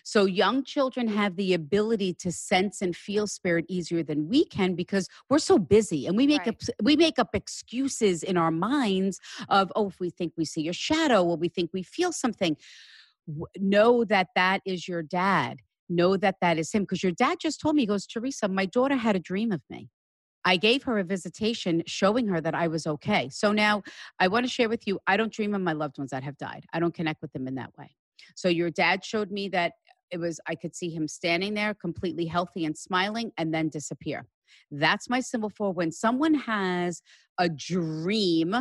[0.03, 4.75] So young children have the ability to sense and feel spirit easier than we can
[4.75, 6.49] because we're so busy and we make Right.
[6.49, 10.67] up we make up excuses in our minds of oh if we think we see
[10.67, 12.57] a shadow or we think we feel something
[13.57, 17.59] know that that is your dad know that that is him because your dad just
[17.59, 19.89] told me he goes Theresa my daughter had a dream of me
[20.45, 23.29] I gave her a visitation showing her that I was okay.
[23.29, 23.83] So now
[24.19, 26.37] I want to share with you I don't dream of my loved ones that have
[26.37, 26.65] died.
[26.73, 27.95] I don't connect with them in that way.
[28.35, 29.73] So your dad showed me that
[30.11, 34.25] it was I could see him standing there completely healthy and smiling and then disappear.
[34.71, 37.01] That's my symbol for when someone has
[37.37, 38.55] a dream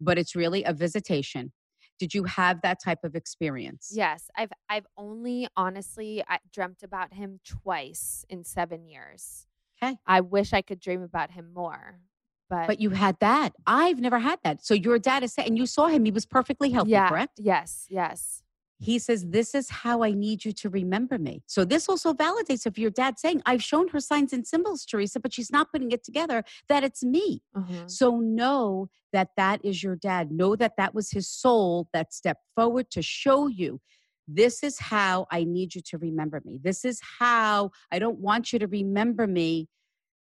[0.00, 1.52] but it's really a visitation.
[1.98, 3.92] Did you have that type of experience?
[3.94, 9.46] Yes, I've I've only honestly I dreamt about him twice in 7 years.
[9.82, 9.96] Okay.
[10.06, 12.00] I wish I could dream about him more.
[12.48, 13.54] But, But you had that.
[13.66, 14.64] I've never had that.
[14.64, 17.38] So your dad is saying, and you saw him, he was perfectly healthy, yeah, correct?
[17.38, 18.42] Yes, yes.
[18.82, 21.42] He says, This is how I need you to remember me.
[21.46, 25.20] So this also validates if your dad saying, I've shown her signs and symbols, Theresa,
[25.20, 27.42] but she's not putting it together, that it's me.
[27.54, 27.86] Uh-huh.
[27.86, 30.32] So know that that is your dad.
[30.32, 33.80] Know that that was his soul that stepped forward to show you.
[34.26, 36.58] This is how I need you to remember me.
[36.62, 39.68] This is how I don't want you to remember me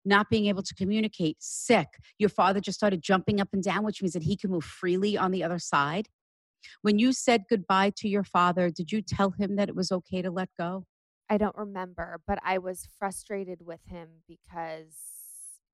[0.05, 1.87] not being able to communicate, sick.
[2.19, 5.17] Your father just started jumping up and down, which means that he can move freely
[5.17, 6.07] on the other side.
[6.81, 10.21] When you said goodbye to your father, did you tell him that it was okay
[10.21, 10.85] to let go?
[11.29, 14.95] I don't remember, but I was frustrated with him because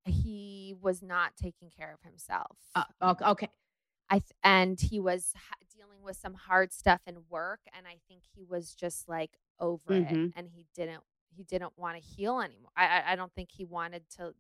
[0.06, 2.58] he was not taking care of himself.
[2.76, 3.50] Uh, ok- okay.
[4.10, 7.98] I th- and he was ha- dealing with some hard stuff in work, and I
[8.08, 10.34] think he was just like over it, Mhm.
[10.36, 12.72] and he didn't he didn't want to heal anymore.
[12.76, 14.34] I I, I don't think he wanted to.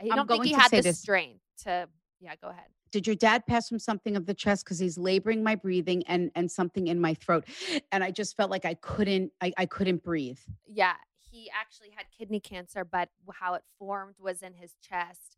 [0.00, 1.00] I I'm don't think going he had the this.
[1.00, 1.88] strength to.
[2.20, 2.66] Yeah, go ahead.
[2.90, 6.30] Did your dad pass him something of the chest because he's laboring my breathing and
[6.34, 7.44] and something in my throat,
[7.92, 10.38] and I just felt like I couldn't I, I couldn't breathe.
[10.66, 10.94] Yeah,
[11.30, 15.36] he actually had kidney cancer, but how it formed was in his chest.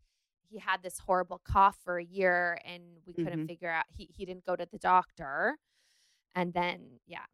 [0.48, 3.48] He had this horrible cough for a year, and we couldn't Mhm.
[3.48, 3.86] figure out.
[3.96, 5.58] He he didn't go to the doctor,
[6.36, 7.26] and then yeah,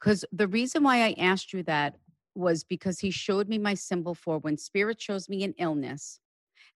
[0.00, 1.96] Because the reason why I asked you that
[2.34, 6.20] was because he showed me my symbol for when spirit shows me an illness,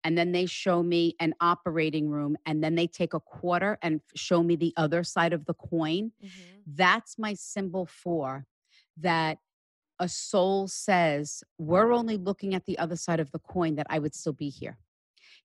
[0.06, 4.00] and then they show me an operating room, and then they take a quarter and
[4.14, 6.12] show me the other side of the coin.
[6.24, 6.58] Mm-hmm.
[6.64, 8.46] That's my symbol for
[8.98, 9.38] that
[9.98, 13.98] a soul says, We're only looking at the other side of the coin, that I
[13.98, 14.78] would still be here.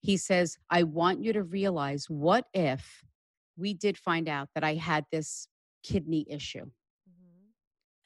[0.00, 3.02] He says, I want you to realize what if
[3.56, 5.48] we did find out that I had this
[5.82, 6.66] kidney issue?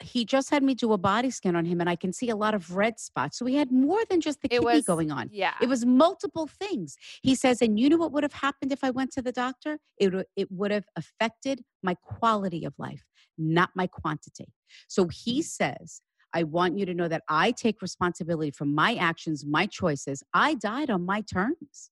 [0.01, 2.35] He just had me do a body scan on him and I can see a
[2.35, 3.37] lot of red spots.
[3.37, 5.29] So he had more than just the it kidney was going on.
[5.31, 6.95] Yeah, It was multiple things.
[7.23, 9.79] He says, and you know what would have happened if I went to the doctor?
[9.97, 13.03] It, it would have affected my quality of life,
[13.37, 14.53] not my quantity.
[14.87, 15.43] So he mm.
[15.43, 16.01] says,
[16.33, 20.21] I want you to know that I take responsibility for my actions, my choices.
[20.33, 21.89] I died on my terms.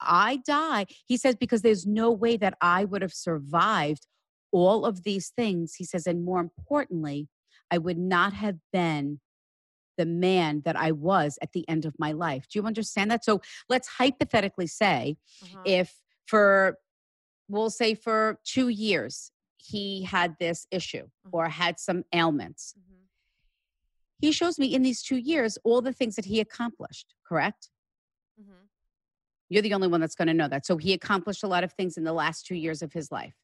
[0.00, 0.86] I die.
[1.06, 4.06] He says, because there's no way that I would have survived
[4.52, 5.74] all of these things.
[5.74, 7.28] He says, and more importantly,
[7.70, 9.20] I would not have been
[9.98, 12.46] the man that I was at the end of my life.
[12.48, 13.24] Do you understand that?
[13.24, 15.62] So let's hypothetically say Uh-huh.
[15.64, 16.78] if for,
[17.48, 22.74] we'll say for two years, he had this issue or had some ailments.
[22.78, 23.06] Mhm.
[24.20, 27.70] He shows me in these two years all the things that he accomplished, correct?
[29.48, 30.66] You're the only one that's going to know that.
[30.66, 33.34] So he accomplished a lot of things in the last two years of his life.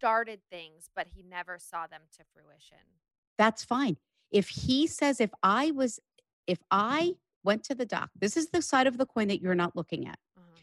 [0.00, 2.78] Started things, but he never saw them to fruition.
[3.36, 3.98] That's fine.
[4.30, 6.00] If he says, if I was,
[6.46, 9.54] if I went to the doc, this is the side of the coin that you're
[9.54, 10.18] not looking at.
[10.38, 10.60] Uh-huh.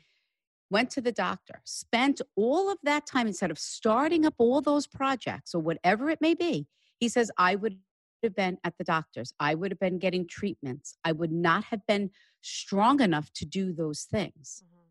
[0.71, 4.87] Went to the doctor, spent all of that time instead of starting up all those
[4.87, 6.67] projects or whatever it may be.
[6.99, 7.77] He says, I would
[8.23, 9.33] have been at the doctor's.
[9.39, 10.97] I would have been getting treatments.
[11.03, 12.09] I would not have been
[12.41, 14.63] strong enough to do those things.
[14.63, 14.81] Uh-huh.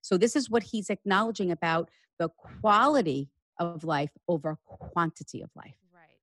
[0.00, 5.76] So this is what he's acknowledging about the quality of life over quantity of life.
[5.92, 6.18] Right.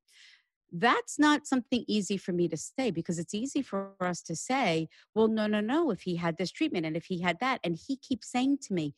[0.72, 4.88] That's not something easy for me to say because it's easy for us to say,
[5.14, 7.60] well, no, no, no, if he had this treatment and if he had that.
[7.64, 8.96] And he keeps saying to me,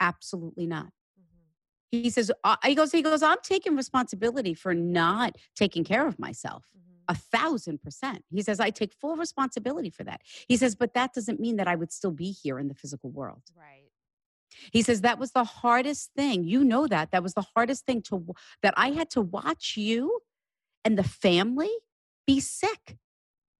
[0.00, 0.92] absolutely not.
[1.18, 2.02] Mhm.
[2.02, 6.18] He says, uh, he goes, he goes, I'm taking responsibility for not taking care of
[6.18, 6.66] myself.
[6.76, 6.82] Mhm.
[7.08, 8.24] A thousand percent.
[8.30, 10.22] He says, I take full responsibility for that.
[10.48, 13.10] He says, but that doesn't mean that I would still be here in the physical
[13.10, 13.42] world.
[13.56, 13.85] Right.
[14.72, 16.44] He says that was the hardest thing.
[16.44, 17.10] You know that.
[17.10, 20.20] That was the hardest thing to that I had to watch you
[20.84, 21.70] and the family
[22.26, 22.96] be sick.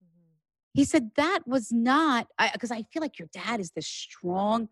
[0.04, 0.38] Mhm.
[0.74, 4.68] He said that was not because I, feel like your dad is this strong.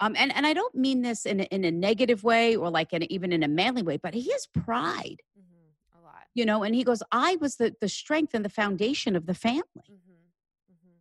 [0.00, 2.92] Um, and, and I don't mean this in a, in a negative way or like
[2.92, 5.98] in a, even in a manly way, but he has pride, Mhm.
[5.98, 6.26] A lot.
[6.34, 6.62] you know.
[6.62, 10.72] And he goes, "I was the the strength and the foundation of the family." Mm-hmm.
[10.72, 11.00] Mm-hmm.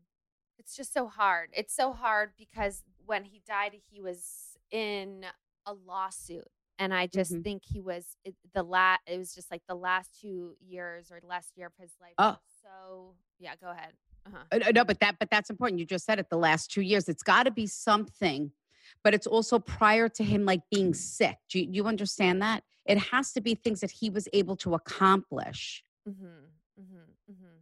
[0.58, 1.50] It's just so hard.
[1.54, 5.26] It's so hard because when he died, he was in
[5.66, 7.44] a lawsuit, and I just Mhm.
[7.44, 11.20] think he was it, the last, It was just like the last two years or
[11.24, 12.14] last year of his life.
[12.20, 12.38] Oh.
[12.62, 13.94] So yeah, go ahead.
[14.28, 14.44] Uh-huh.
[14.52, 15.80] Uh, No, but that but that's important.
[15.80, 16.30] You just said it.
[16.30, 18.52] The last two years, it's got to be something,
[19.04, 21.38] but it's also prior to him like being sick.
[21.50, 22.64] Do you, do you understand that?
[22.86, 25.84] It has to be things that he was able to accomplish.
[26.08, 26.26] Mm-hmm.
[26.80, 27.32] Mm-hmm.
[27.32, 27.58] Mm-hmm.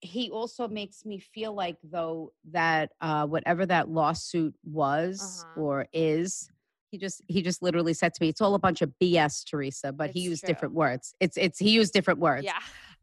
[0.00, 5.60] He also makes me feel like though that uh, whatever that lawsuit was Uh-huh.
[5.62, 6.50] or is,
[6.90, 9.92] he just he just literally said to me, "It's all a bunch of BS, Theresa."
[9.92, 10.48] But he used true.
[10.54, 11.14] different words.
[11.20, 12.44] It's it's he used different words.
[12.44, 12.60] Yeah.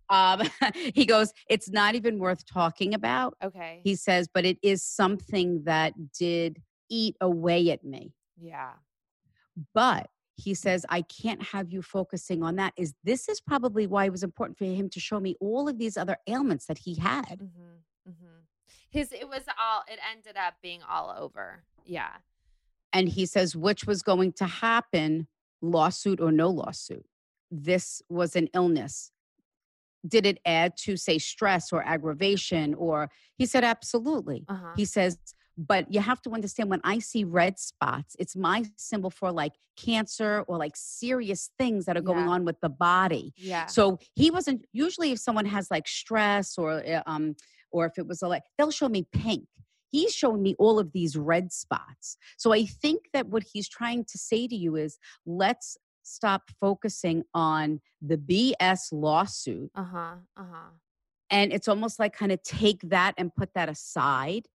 [0.10, 0.48] Um,
[0.94, 3.82] he goes, "It's not even worth talking about." Okay.
[3.84, 8.14] he says, but it is something that did eat away at me.
[8.40, 8.74] yeah.
[9.74, 12.74] But he says, I can't have you focusing on that.
[12.78, 15.78] Is this is probably why it was important for him to show me all of
[15.78, 17.40] these other ailments that he had.
[17.40, 18.10] Mm-hmm.
[18.10, 18.40] Mm-hmm.
[18.90, 19.84] His it was all.
[19.88, 21.64] It ended up being all over.
[21.86, 22.12] Yeah.
[22.92, 25.28] And he says, which was going to happen,
[25.62, 27.06] lawsuit or no lawsuit.
[27.50, 29.12] This was an illness.
[30.08, 32.74] Did it add to, say, stress or aggravation?
[32.74, 34.46] Or he said, absolutely.
[34.48, 34.74] Uh huh.
[34.76, 35.18] He says,
[35.58, 39.54] but you have to understand when I see red spots, it's my symbol for like
[39.78, 42.32] cancer or like serious things that are going Yeah.
[42.32, 43.34] on with the body.
[43.38, 43.66] Yeah.
[43.68, 47.36] So he wasn't usually if someone has like stress or uh, um
[47.72, 49.46] or if it was a, like they'll show me pink.
[49.90, 52.18] He's showing me all of these red spots.
[52.38, 57.24] So I think that what he's trying to say to you is let's stop focusing
[57.34, 60.16] on the BS lawsuit Uh huh.
[60.38, 60.70] Uh huh.
[61.30, 64.48] and it's almost like kind of take that and put that aside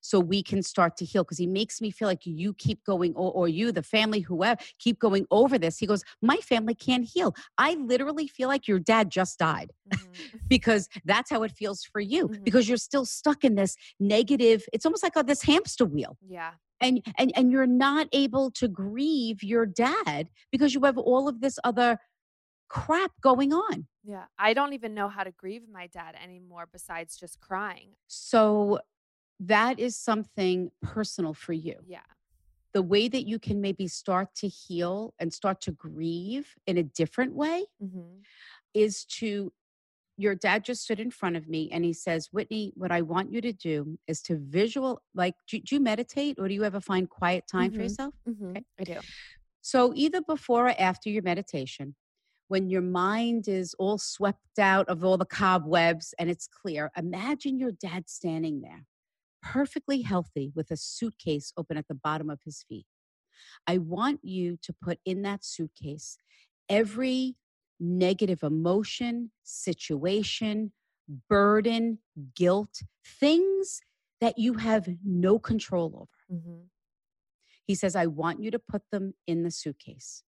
[0.00, 3.14] so we can start to heal because he makes me feel like you keep going
[3.14, 7.04] or, or you the family whoever keep going over this he goes my family can't
[7.04, 10.36] heal i literally feel like your dad just died Mm-hmm.
[10.48, 12.44] because that's how it feels for you Mhm.
[12.44, 16.52] because you're still stuck in this negative it's almost like a, this hamster wheel Yeah.
[16.80, 21.40] and and and you're not able to grieve your dad because you have all of
[21.40, 21.98] this other
[22.68, 24.24] crap going on Yeah.
[24.38, 27.90] I don't even know how to grieve my dad anymore besides just crying.
[28.06, 28.80] So
[29.40, 31.76] that is something personal for you.
[31.86, 32.00] Yeah.
[32.74, 36.82] The way that you can maybe start to heal and start to grieve in a
[36.82, 38.20] different way Mm-hmm.
[38.74, 39.52] is to
[40.16, 43.32] your dad just stood in front of me and he says, Whitney, what I want
[43.32, 46.80] you to do is to visual, like, do, do you meditate or do you ever
[46.80, 47.82] find quiet time for Mhm.
[47.84, 48.14] yourself?
[48.28, 48.50] Mm-hmm.
[48.50, 48.64] Okay.
[48.78, 49.00] I do.
[49.62, 51.94] So either before or after your meditation,
[52.48, 57.58] when your mind is all swept out of all the cobwebs and it's clear, imagine
[57.58, 58.84] your dad standing there,
[59.42, 62.86] perfectly healthy with a suitcase open at the bottom of his feet.
[63.66, 66.16] I want you to put in that suitcase
[66.68, 67.36] every
[67.78, 70.72] negative emotion, situation,
[71.28, 71.98] burden,
[72.36, 73.80] guilt, things
[74.20, 76.38] that you have no control over.
[76.40, 76.60] Mm-hmm.
[77.66, 80.22] He says, I want you to put them in the suitcase.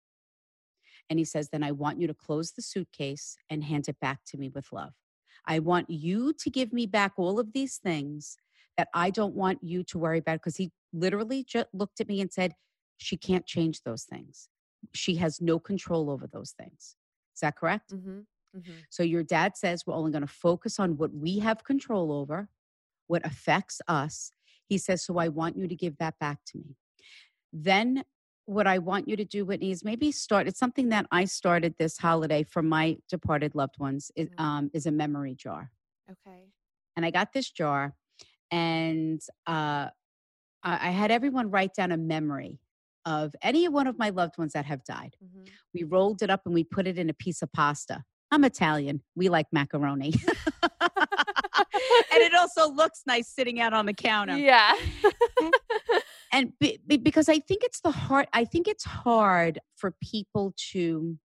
[1.10, 4.20] And he says, Then I want you to close the suitcase and hand it back
[4.28, 4.93] to me with love.
[5.47, 8.38] I want you to give me back all of these things
[8.80, 10.36] that I don't want you to worry about.
[10.39, 12.53] Because he literally just looked at me and said,
[12.97, 14.47] She can't change those things.
[14.93, 16.95] She has no control over those things.
[17.36, 17.93] Is that correct?
[17.93, 18.19] Mm-hmm.
[18.57, 18.71] Mm-hmm.
[18.89, 22.47] So your dad says we're only going to focus on what we have control over,
[23.07, 24.32] what affects us.
[24.69, 26.77] He says, So I want you to give that back to me.
[27.51, 28.03] Then
[28.45, 30.47] what I want you to do, Whitney, is maybe start.
[30.47, 34.11] It's something that I started this holiday for my departed loved ones.
[34.15, 34.39] Is, Mhm.
[34.41, 35.71] um, is a memory jar,
[36.09, 36.51] Okay.
[36.95, 37.95] and I got this jar,
[38.52, 39.88] and uh,
[40.64, 42.60] I had everyone write down a memory
[43.06, 45.16] of any one of my loved ones that have died.
[45.24, 45.45] Mm-hmm.
[45.74, 48.04] We rolled it up and we put it in a piece of pasta.
[48.32, 49.02] I'm Italian.
[49.16, 50.14] We like macaroni.
[50.82, 50.82] and
[52.12, 54.38] it also looks nice sitting out on the counter.
[54.38, 54.76] Yeah.
[56.32, 60.54] And be, be- because I think it's the hard, I think it's hard for people
[60.72, 61.18] to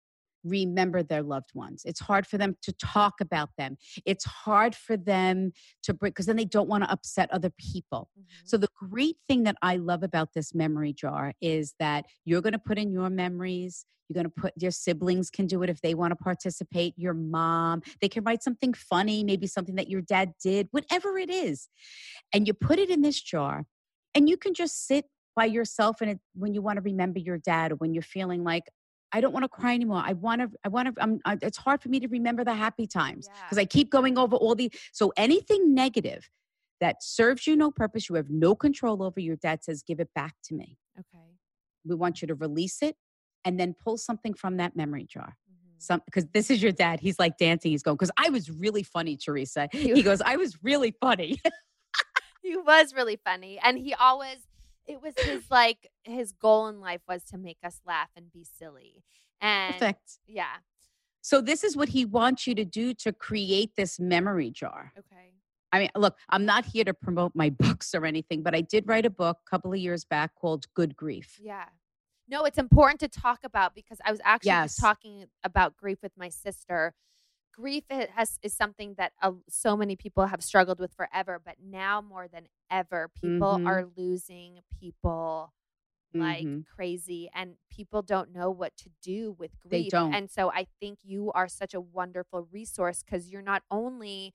[0.44, 1.82] remember their loved ones.
[1.84, 3.76] It's hard for them to talk about them.
[4.04, 8.08] It's hard for them to bring, because then they don't want to upset other people.
[8.18, 8.42] Mm-hmm.
[8.44, 12.52] So the great thing that I love about this memory jar is that you're going
[12.52, 13.86] to put in your memories.
[14.08, 16.92] You're going to put your siblings can do it if they want to participate.
[16.96, 21.30] Your mom, they can write something funny, maybe something that your dad did, whatever it
[21.30, 21.68] is.
[22.32, 23.64] And you put it in this jar
[24.14, 27.38] and you can just sit by yourself and it, when you want to remember your
[27.38, 28.64] dad or when you're feeling like
[29.14, 30.02] I don't want to cry anymore.
[30.04, 30.50] I want to.
[30.64, 31.02] I want to.
[31.02, 33.62] I'm, I, it's hard for me to remember the happy times because Yeah.
[33.62, 34.72] I keep going over all the.
[34.92, 36.28] So anything negative
[36.80, 39.20] that serves you no purpose, you have no control over.
[39.20, 41.24] Your dad says, "Give it back to me." Okay.
[41.86, 42.96] We want you to release it
[43.44, 45.36] and then pull something from that memory jar.
[45.48, 45.80] Mhm.
[45.80, 46.98] Some because this is your dad.
[46.98, 47.70] He's like dancing.
[47.70, 49.68] He's going because I was really funny, Theresa.
[49.70, 51.40] He goes, I was really funny.
[52.42, 54.38] he was really funny and he always
[54.86, 58.44] it was his like his goal in life was to make us laugh and be
[58.44, 59.02] silly
[59.40, 60.18] and Perfect.
[60.26, 60.56] yeah
[61.22, 64.92] So this is what he wants you to do to create this memory jar.
[64.98, 65.32] okay
[65.72, 68.86] I mean, look, I'm not here to promote my books or anything, but I did
[68.86, 71.38] write a book a couple of years back called Good Grief.
[71.42, 71.66] yeah
[72.28, 74.76] no it's important to talk about because i was actually Yes.
[74.76, 76.94] talking about grief with my sister
[77.54, 82.00] grief has is something that uh, so many people have struggled with forever but now
[82.00, 83.66] more than ever people Mhm.
[83.66, 85.52] are losing people
[86.14, 86.64] like Mhm.
[86.66, 91.30] crazy and people don't know what to do with grief and so i think you
[91.32, 94.34] are such a wonderful resource because you're not only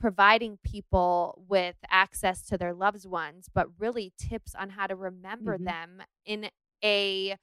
[0.00, 5.58] providing people with access to their loved ones but really tips on how to remember
[5.58, 5.64] Mhm.
[5.64, 6.50] them in
[6.84, 7.36] a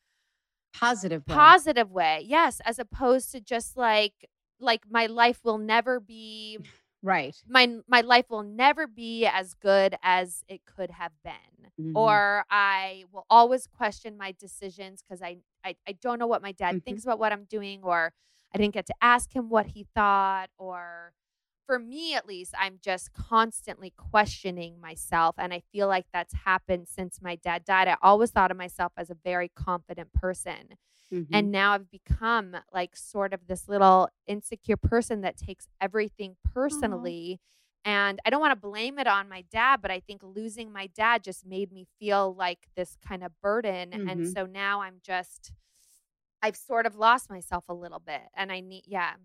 [0.74, 1.26] Positive.
[1.28, 1.34] way.
[1.36, 4.30] positive way yes as opposed to just like
[4.60, 6.60] like my life will never be
[7.02, 7.36] Right.
[7.48, 11.96] my my life will never be as good as it could have been Mhm.
[11.96, 16.52] or i will always question my decisions because I, I i don't know what my
[16.52, 16.84] dad Mhm.
[16.84, 18.14] thinks about what i'm doing or
[18.54, 21.14] i didn't get to ask him what he thought or
[21.68, 26.88] for me at least i'm just constantly questioning myself and i feel like that's happened
[26.88, 30.76] since my dad died i always thought of myself as a very confident person
[31.14, 31.28] Mhm.
[31.32, 37.40] and now I've become like sort of this little insecure person that takes everything personally.
[37.84, 40.88] And I don't want to blame it on my dad, but I think losing my
[40.88, 43.94] dad just made me feel like this kind of burden.
[43.94, 44.34] And Mhm.
[44.34, 45.54] so now I'm just,
[46.42, 48.24] I've sort of lost myself a little bit.
[48.36, 49.16] And I need, yeah.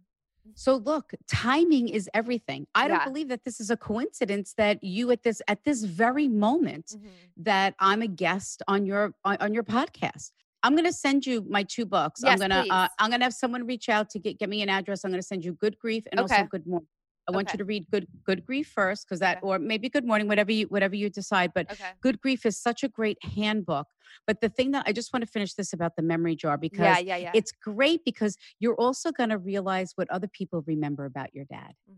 [0.55, 2.67] So look, timing is everything.
[2.75, 6.29] I don't believe that this is a coincidence that you at this at this very
[6.29, 7.11] moment Mhm.
[7.39, 10.33] that I'm a guest on your on, on your podcast.
[10.63, 12.23] I'm going to send you my two books.
[12.23, 12.89] I'm Yes, going to uh.
[12.99, 15.05] I'm to have someone reach out to get get me an address.
[15.05, 16.43] I'm going to send you Good Grief and Okay.
[16.43, 16.89] also Good Mourning.
[17.29, 17.55] I want Okay.
[17.55, 19.47] you to read Good Good Grief first because that Okay.
[19.47, 21.93] or maybe Good Mourning whatever you whatever you decide, but Okay.
[22.03, 23.87] Good Grief is such a great handbook.
[24.27, 26.99] But the thing that I just want to finish this about the memory jar because
[26.99, 27.33] Yeah, yeah, yeah.
[27.35, 31.73] it's great because you're also going to realize what other people remember about your dad.
[31.91, 31.97] Mhm.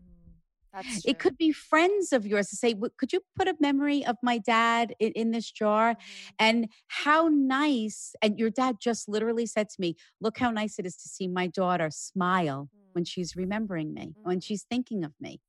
[1.03, 4.37] It could be friends of yours to say, "Could you put a memory of my
[4.37, 6.33] dad in, in this jar?" Mhm.
[6.39, 8.15] And how nice!
[8.21, 11.27] And your dad just literally said to me, "Look how nice it is to see
[11.27, 13.05] my daughter smile when Mm.
[13.05, 14.41] she's remembering me, when Mhm.
[14.41, 15.39] she's thinking of me."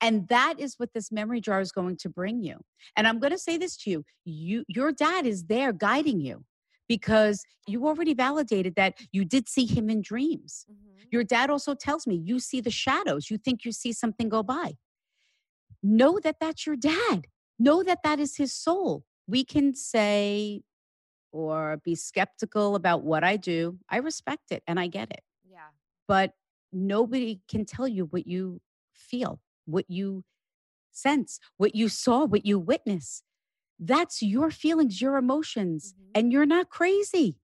[0.00, 2.58] And that is what this memory jar is going to bring you.
[2.96, 6.44] And I'm going to say this to you: you, your dad is there guiding you
[6.90, 10.66] because you already validated that you did see him in dreams.
[10.68, 11.06] Mhm.
[11.12, 13.30] Your dad also tells me you see the shadows.
[13.30, 14.76] You think you see something go by.
[15.84, 17.28] Know that that's your dad.
[17.60, 19.04] Know that that is his soul.
[19.28, 20.62] We can say
[21.30, 23.78] or be skeptical about what I do.
[23.88, 25.22] I respect it and I get it.
[25.48, 25.68] Yeah.
[26.08, 26.32] But
[26.72, 28.60] nobody can tell you what you
[28.92, 30.24] feel, what you
[30.90, 33.22] sense, what you saw, what you witness.
[33.80, 36.10] That's your feelings, your emotions, Mhm.
[36.14, 37.38] and you're not crazy.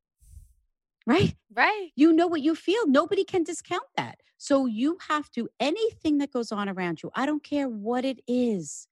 [1.07, 1.37] right?
[1.55, 1.91] Right.
[1.95, 2.87] You know what you feel.
[2.89, 4.21] Nobody can discount that.
[4.39, 8.19] So you have to, anything that goes on around you, I don't care what it
[8.27, 8.89] is.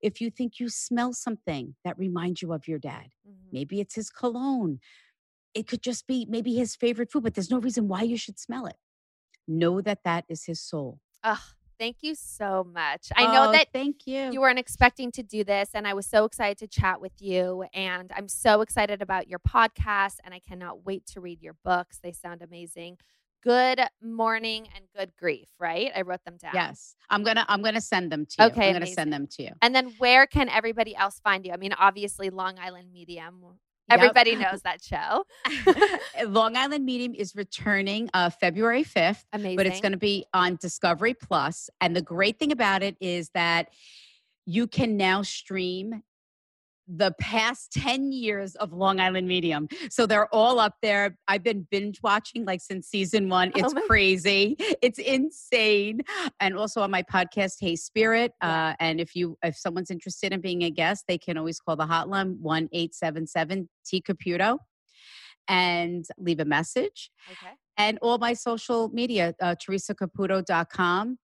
[0.00, 3.52] If you think you smell something that reminds you of your dad, Mhm.
[3.52, 4.78] maybe it's his cologne.
[5.54, 8.38] It could just be maybe his favorite food, but there's no reason why you should
[8.38, 8.76] smell it.
[9.48, 11.00] Know that that is his soul.
[11.24, 13.08] Ugh, thank you so much.
[13.16, 14.30] I know Oh, that Thank you.
[14.32, 17.64] you weren't expecting to do this, and I was so excited to chat with you.
[17.74, 21.98] And I'm so excited about your podcast, and I cannot wait to read your books.
[22.02, 22.98] They sound amazing.
[23.42, 25.92] Good Mourning and good grief, right?
[25.94, 26.50] I wrote them down.
[26.54, 28.44] Yes, I'm gonna I'm gonna send them to you.
[28.46, 28.94] Okay, I'm gonna amazing.
[28.94, 29.50] send them to you.
[29.62, 31.52] And then where can everybody else find you?
[31.52, 33.44] I mean, obviously, Long Island Medium.
[33.88, 33.98] Yep.
[34.00, 35.24] Everybody knows that show.
[36.28, 39.56] Long Island Medium is returning uh, February 5th, Amazing.
[39.56, 41.70] but it's going to be on Discovery Plus.
[41.80, 43.68] And the great thing about it is that
[44.44, 46.02] you can now stream
[46.88, 49.66] the past 10 years of Long Island Medium.
[49.90, 51.18] So they're all up there.
[51.26, 53.50] I've been binge watching like since season one.
[53.56, 54.56] Oh It's my- crazy.
[54.82, 56.02] It's insane.
[56.38, 58.32] And also on my podcast, Hey Spirit.
[58.40, 61.74] Uh, and if you if someone's interested in being a guest, they can always call
[61.76, 64.58] the hotline 1-877 T Caputo
[65.48, 67.10] and leave a message.
[67.30, 67.52] okay.
[67.78, 71.18] And all my social media, uh, theresacaputo.com.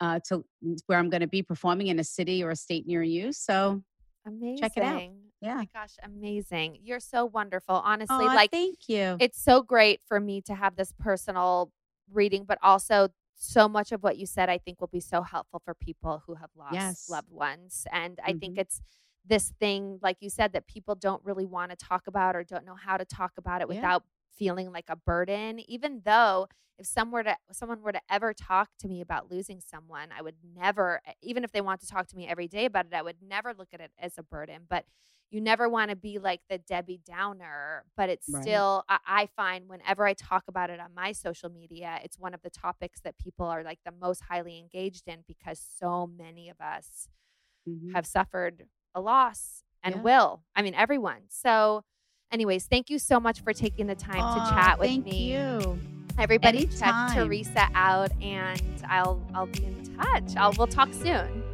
[0.00, 0.44] Uh, to
[0.86, 3.32] where I'm going to be performing in a city or a state near you.
[3.32, 3.82] So
[4.26, 4.56] Amazing.
[4.58, 5.02] Check it out.
[5.02, 6.78] Oh yeah, my gosh, amazing.
[6.82, 7.74] You're so wonderful.
[7.74, 9.16] Honestly, Aw, like thank you.
[9.20, 11.70] it's so great for me to have this personal
[12.10, 15.60] reading, but also so much of what you said I think will be so helpful
[15.64, 17.08] for people who have lost Yes.
[17.10, 17.86] loved ones.
[17.92, 18.60] And I think Mhm.
[18.60, 18.80] it's
[19.26, 22.64] this thing, like you said, that people don't really want to talk about or don't
[22.64, 23.76] know how to talk about it Yeah.
[23.76, 24.04] without
[24.36, 25.60] feeling like a burden.
[25.68, 26.46] Even though
[26.78, 30.22] if someone were to someone were to ever talk to me about losing someone, I
[30.22, 33.02] would never, even if they want to talk to me every day about it, I
[33.02, 34.62] would never look at it as a burden.
[34.68, 34.84] But
[35.30, 38.42] you never want to be like the Debbie Downer, but it's Right.
[38.42, 42.34] still, I, I find whenever I talk about it on my social media, it's one
[42.34, 46.48] of the topics that people are like the most highly engaged in because so many
[46.50, 47.08] of us
[47.66, 47.94] Mhm.
[47.94, 50.02] have suffered a loss and Yeah.
[50.02, 50.42] will.
[50.54, 51.22] I mean, everyone.
[51.28, 51.84] So,
[52.34, 55.32] anyways, thank you so much for taking the time to chat with thank me.
[55.32, 55.78] you.
[56.18, 60.36] Everybody check Theresa out and I'll I'll be in touch.
[60.36, 61.53] I'll we'll talk soon.